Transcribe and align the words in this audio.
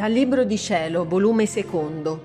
Dal 0.00 0.12
Libro 0.12 0.44
di 0.44 0.56
Cielo, 0.56 1.04
volume 1.04 1.44
secondo, 1.44 2.24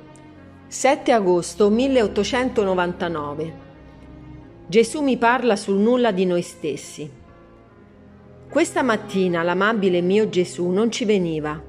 7 0.68 1.12
agosto 1.12 1.70
1899. 1.70 3.54
Gesù 4.66 5.02
mi 5.02 5.18
parla 5.18 5.58
sul 5.58 5.80
nulla 5.80 6.14
di 6.14 6.26
noi 6.26 6.42
stessi. 6.42 7.12
Questa 8.50 8.82
mattina 8.82 9.44
l'amabile 9.44 10.00
mio 10.00 10.30
Gesù 10.30 10.70
non 10.70 10.90
ci 10.90 11.04
veniva. 11.04 11.62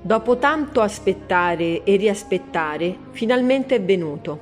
Dopo 0.00 0.36
tanto 0.36 0.80
aspettare 0.80 1.82
e 1.82 1.96
riaspettare, 1.96 2.96
finalmente 3.10 3.74
è 3.74 3.82
venuto. 3.82 4.40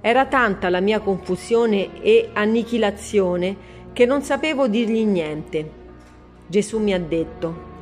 Era 0.00 0.26
tanta 0.26 0.68
la 0.68 0.78
mia 0.78 1.00
confusione 1.00 2.00
e 2.02 2.30
annichilazione 2.32 3.56
che 3.92 4.06
non 4.06 4.22
sapevo 4.22 4.68
dirgli 4.68 5.04
niente. 5.04 5.70
Gesù 6.46 6.78
mi 6.78 6.94
ha 6.94 7.00
detto, 7.00 7.74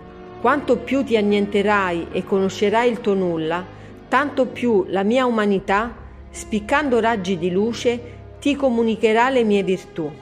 quanto 0.44 0.76
più 0.76 1.02
ti 1.02 1.16
annienterai 1.16 2.08
e 2.12 2.22
conoscerai 2.22 2.90
il 2.90 3.00
tuo 3.00 3.14
nulla, 3.14 3.64
tanto 4.08 4.44
più 4.44 4.84
la 4.88 5.02
mia 5.02 5.24
umanità, 5.24 5.96
spiccando 6.28 7.00
raggi 7.00 7.38
di 7.38 7.50
luce, 7.50 7.98
ti 8.40 8.54
comunicherà 8.54 9.30
le 9.30 9.42
mie 9.42 9.62
virtù. 9.62 10.12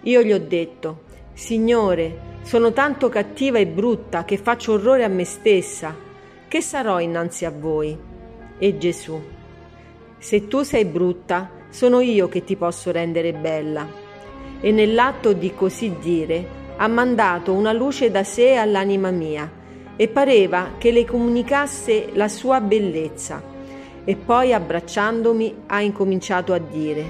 Io 0.00 0.22
gli 0.22 0.32
ho 0.32 0.38
detto, 0.38 1.02
Signore, 1.34 2.38
sono 2.40 2.72
tanto 2.72 3.10
cattiva 3.10 3.58
e 3.58 3.66
brutta 3.66 4.24
che 4.24 4.38
faccio 4.38 4.72
orrore 4.72 5.04
a 5.04 5.08
me 5.08 5.24
stessa. 5.24 5.94
Che 6.48 6.60
sarò 6.62 6.98
innanzi 6.98 7.44
a 7.44 7.50
voi? 7.50 7.94
E 8.56 8.78
Gesù, 8.78 9.20
se 10.16 10.48
tu 10.48 10.62
sei 10.62 10.86
brutta, 10.86 11.50
sono 11.68 12.00
io 12.00 12.30
che 12.30 12.44
ti 12.44 12.56
posso 12.56 12.90
rendere 12.90 13.34
bella. 13.34 13.86
E 14.58 14.72
nell'atto 14.72 15.34
di 15.34 15.52
così 15.54 15.96
dire, 16.00 16.62
ha 16.76 16.88
mandato 16.88 17.52
una 17.52 17.72
luce 17.72 18.10
da 18.10 18.24
sé 18.24 18.54
all'anima 18.56 19.10
mia 19.10 19.50
e 19.96 20.08
pareva 20.08 20.72
che 20.78 20.90
le 20.90 21.04
comunicasse 21.04 22.08
la 22.14 22.28
sua 22.28 22.60
bellezza. 22.60 23.42
E 24.04 24.16
poi 24.16 24.52
abbracciandomi 24.52 25.62
ha 25.66 25.80
incominciato 25.80 26.52
a 26.52 26.58
dire, 26.58 27.04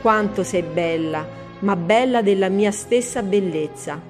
quanto 0.00 0.42
sei 0.42 0.62
bella, 0.62 1.24
ma 1.60 1.76
bella 1.76 2.22
della 2.22 2.48
mia 2.48 2.70
stessa 2.70 3.22
bellezza. 3.22 4.00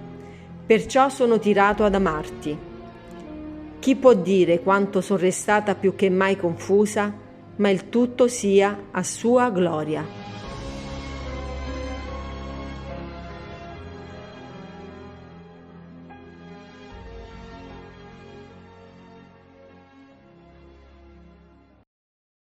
Perciò 0.65 1.09
sono 1.09 1.39
tirato 1.39 1.85
ad 1.85 1.95
amarti. 1.95 2.59
Chi 3.79 3.97
può 3.97 4.15
dire 4.15 4.61
quanto 4.61 5.01
sono 5.01 5.19
restata 5.19 5.75
più 5.75 5.95
che 5.95 6.09
mai 6.09 6.37
confusa, 6.37 7.13
ma 7.57 7.69
il 7.69 7.89
tutto 7.89 8.29
sia 8.29 8.85
a 8.93 9.03
sua 9.03 9.51
gloria. 9.51 10.05